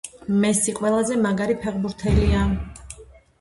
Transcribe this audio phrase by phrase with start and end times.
[0.45, 2.43] მესი ყველაზე მაგარი ფეხბურთელია